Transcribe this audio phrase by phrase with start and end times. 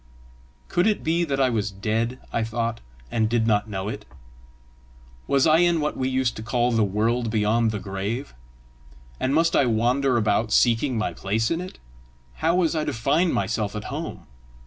[0.67, 2.79] Could it be that I was dead, I thought,
[3.11, 4.03] and did not know it?
[5.27, 8.33] Was I in what we used to call the world beyond the grave?
[9.19, 11.77] and must I wander about seeking my place in it?
[12.37, 14.25] How was I to find myself at home?